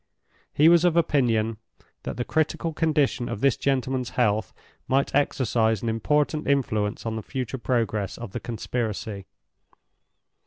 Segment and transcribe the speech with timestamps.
[0.51, 1.57] He was of opinion
[2.01, 4.51] that the critical condition of this gentleman's health
[4.87, 9.27] might exercise an important influence on the future progress of the conspiracy.